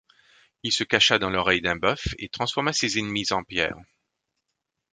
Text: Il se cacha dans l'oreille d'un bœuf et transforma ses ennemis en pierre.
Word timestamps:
Il 0.63 0.71
se 0.71 0.83
cacha 0.83 1.19
dans 1.19 1.29
l'oreille 1.29 1.61
d'un 1.61 1.75
bœuf 1.75 2.15
et 2.17 2.27
transforma 2.27 2.73
ses 2.73 2.97
ennemis 2.97 3.27
en 3.33 3.43
pierre. 3.43 3.77